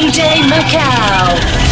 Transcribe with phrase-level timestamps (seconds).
[0.00, 1.69] DJ Macau.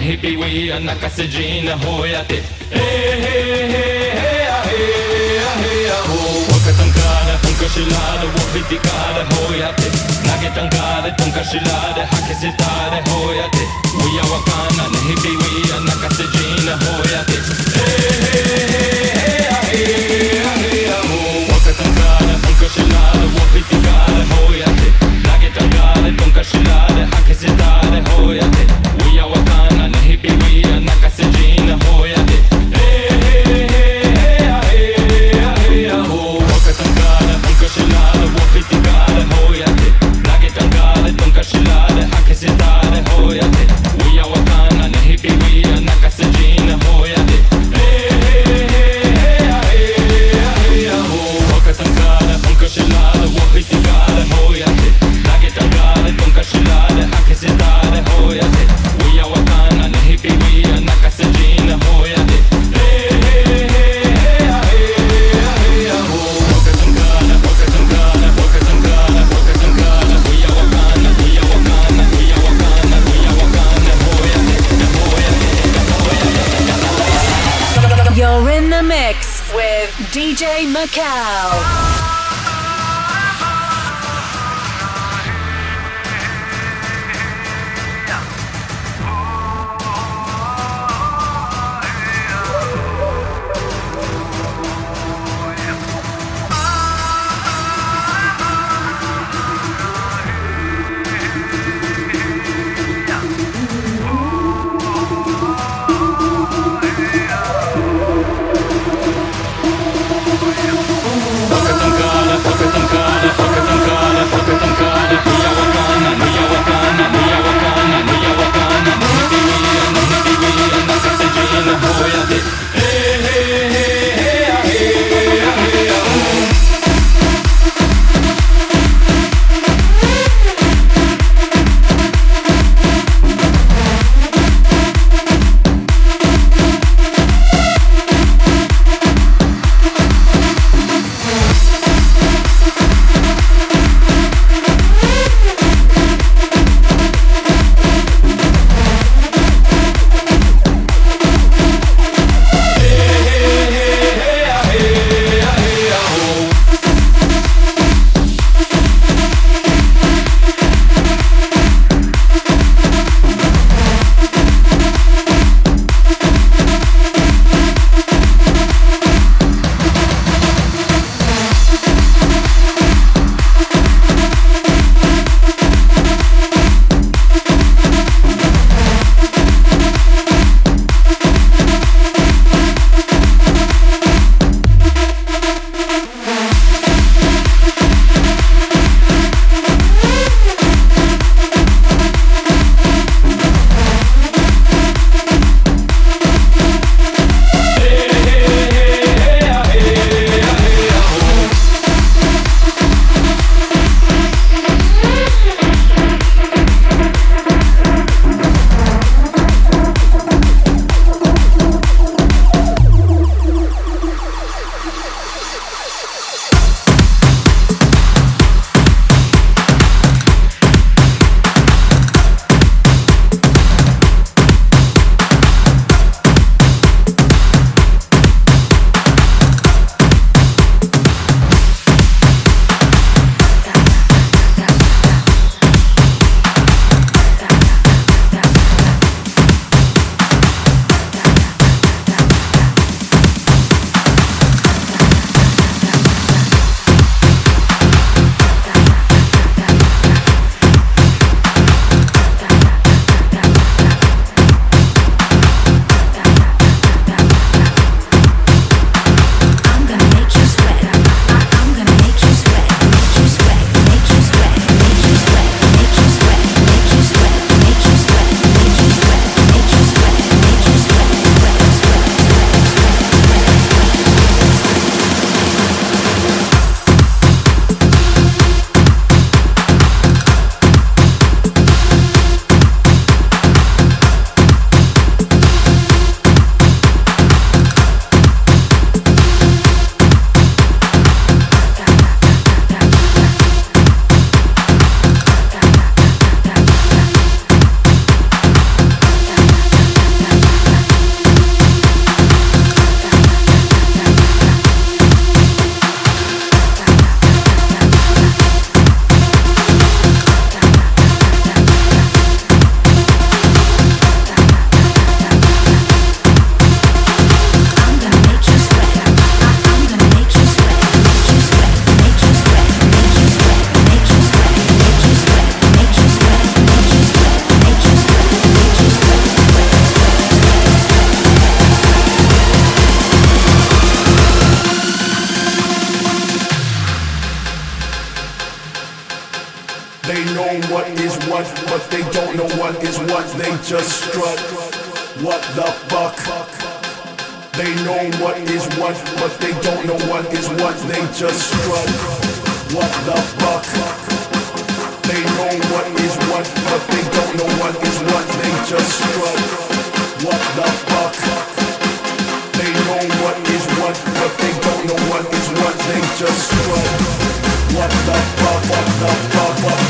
[0.00, 1.10] Hippie We are 泣か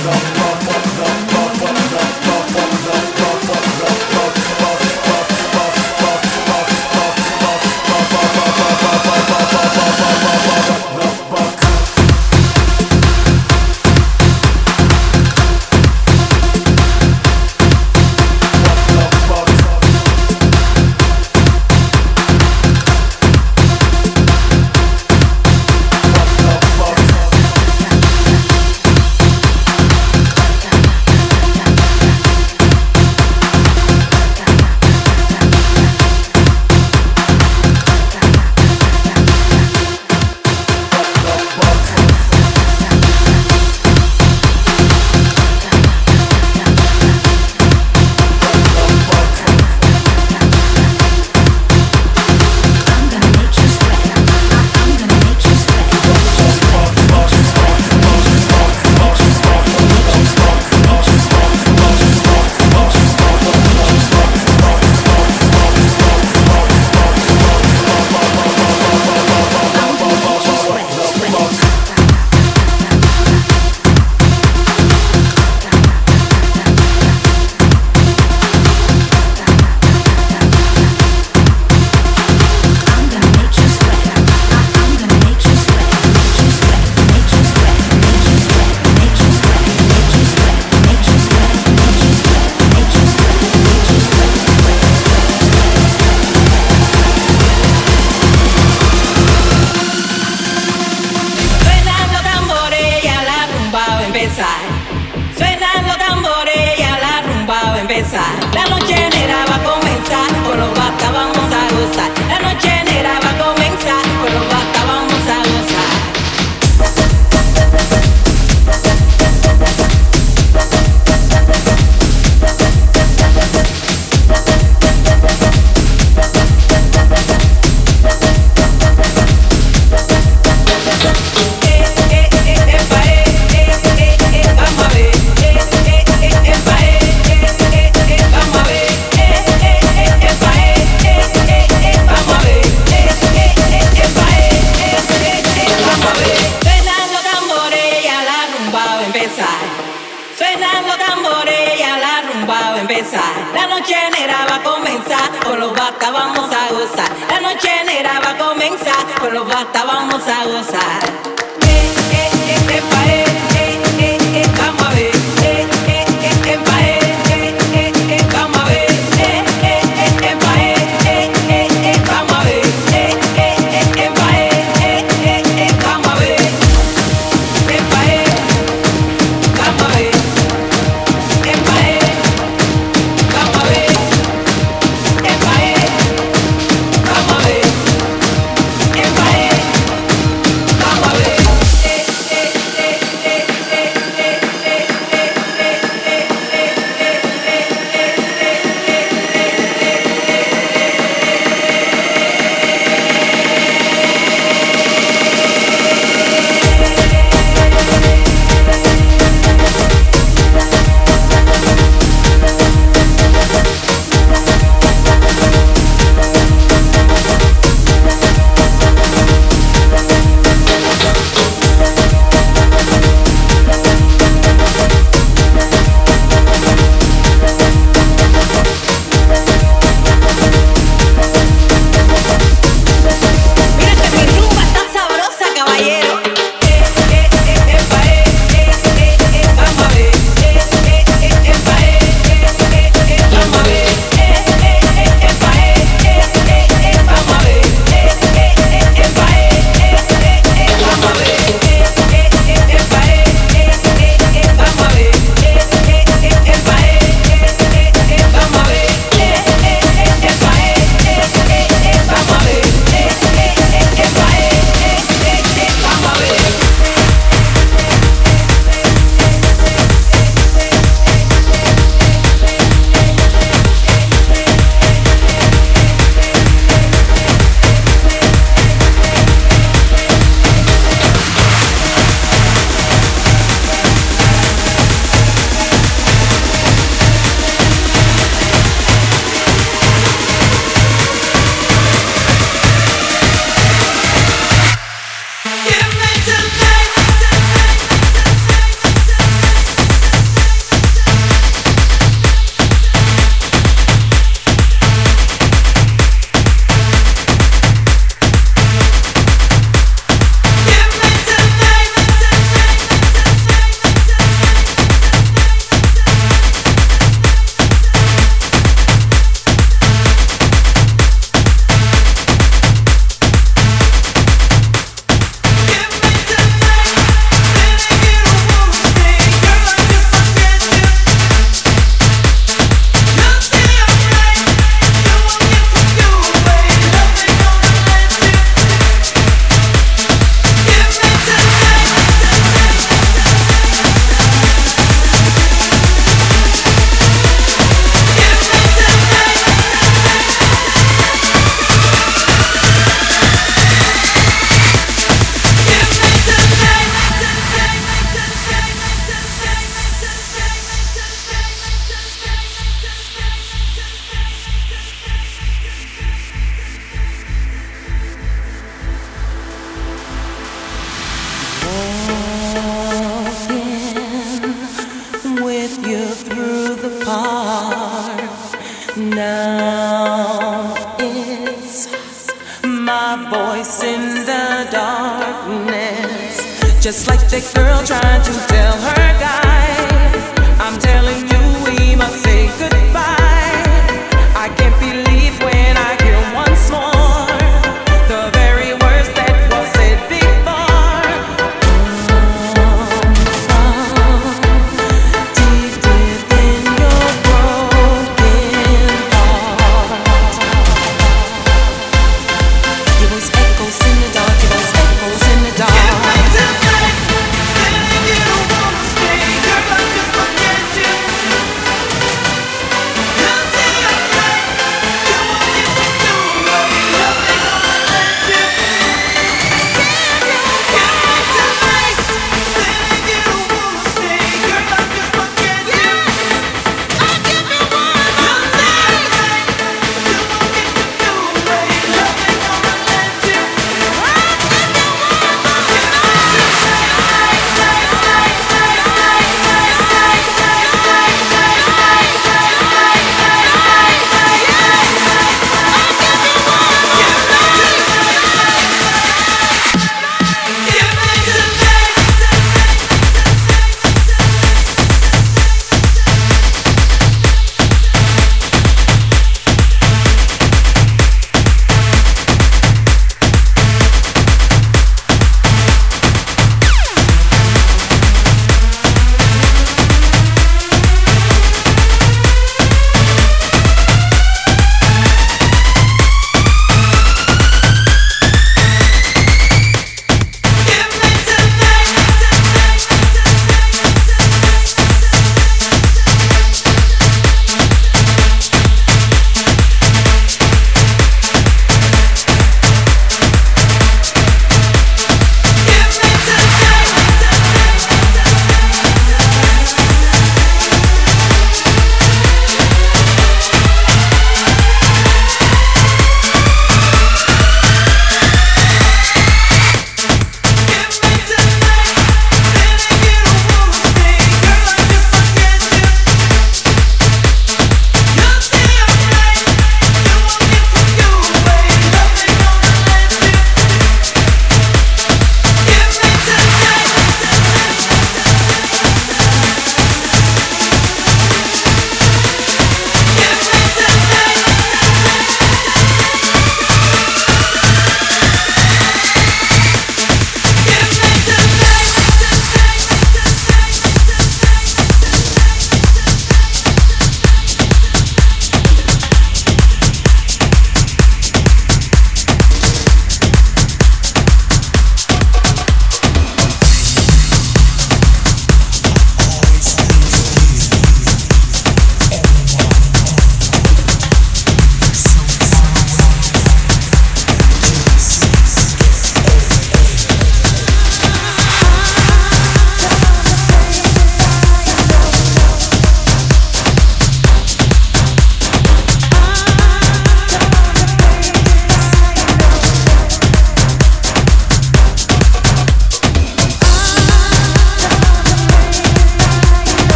[0.00, 0.39] 수 없어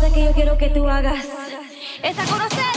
[0.00, 1.26] cosas que yo quiero que tú hagas
[2.02, 2.69] es a conocer.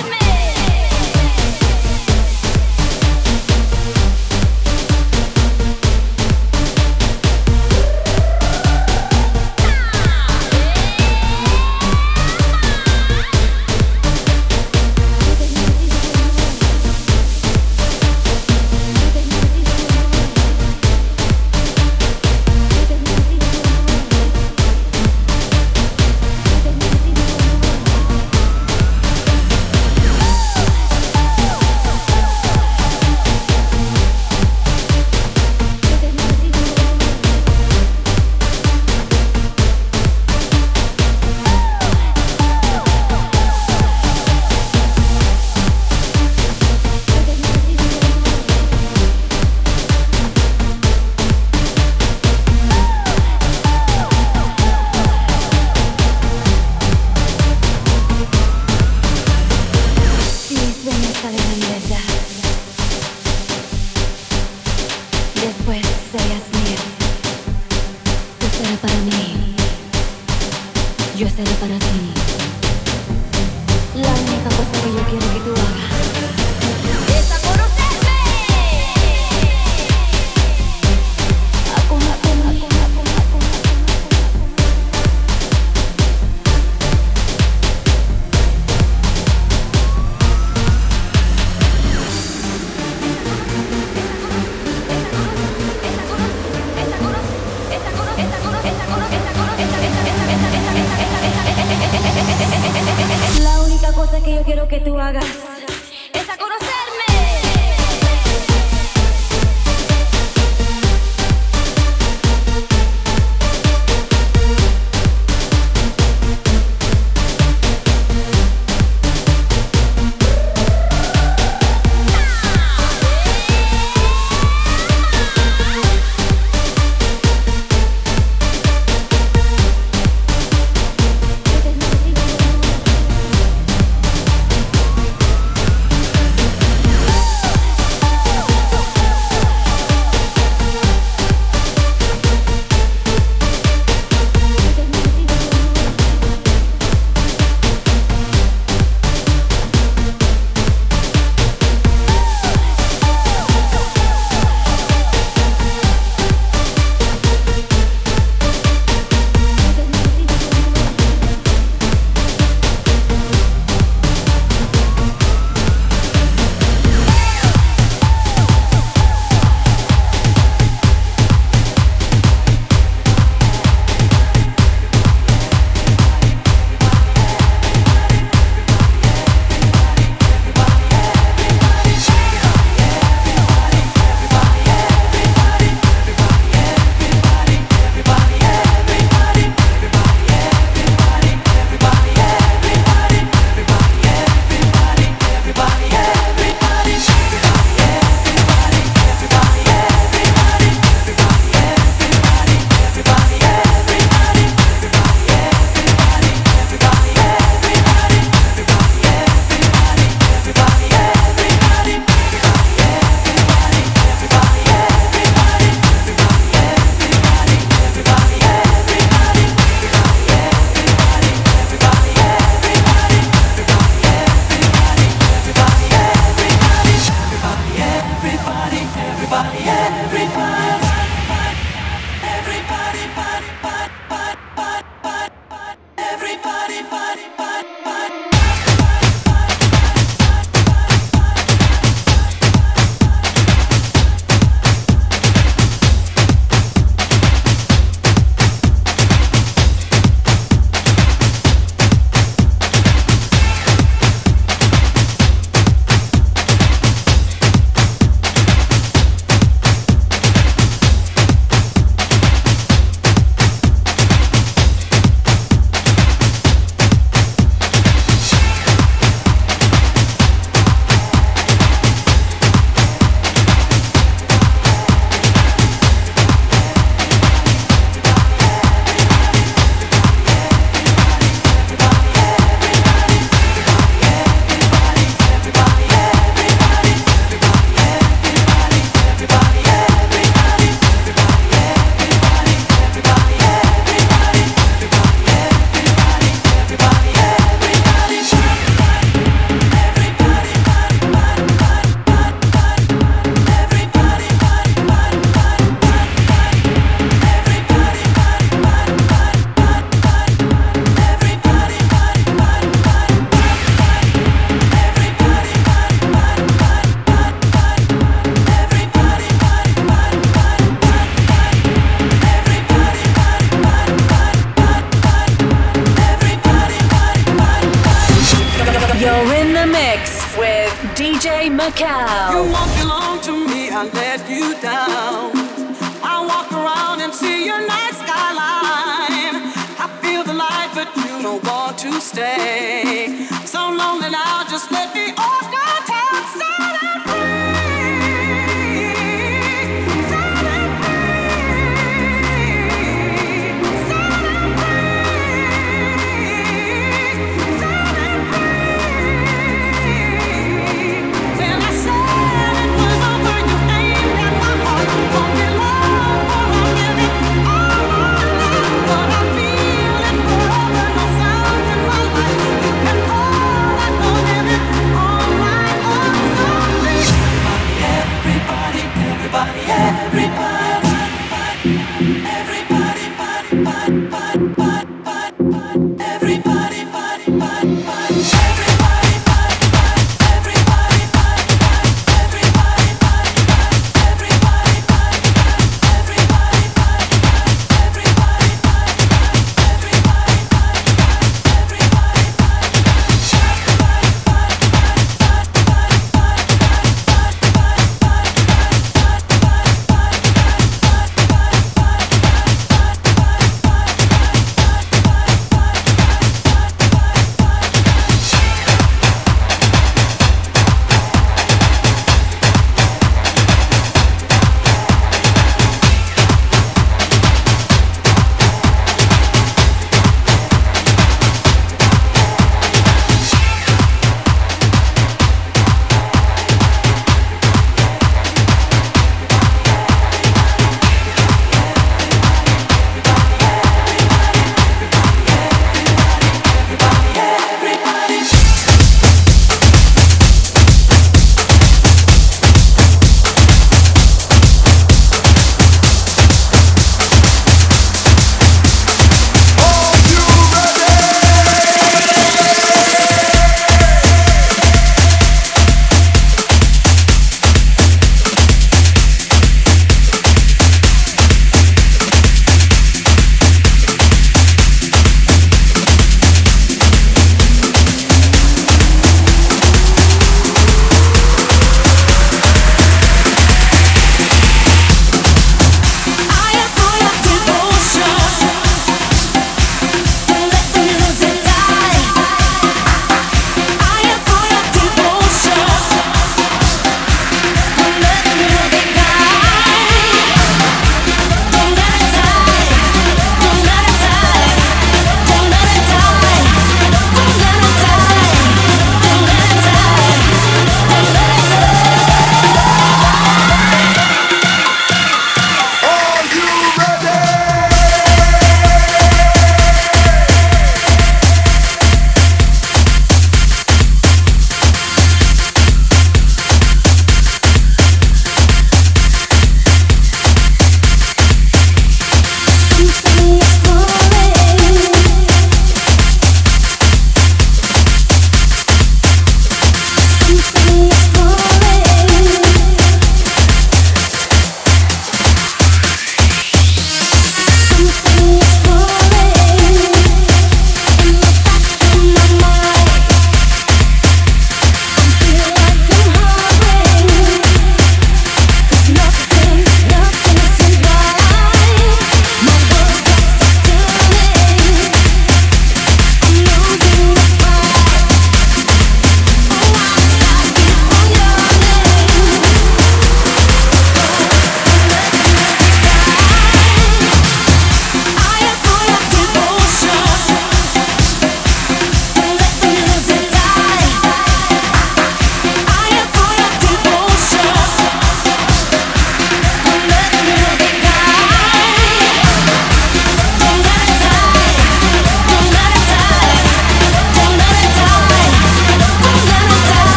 [105.03, 105.52] hagas.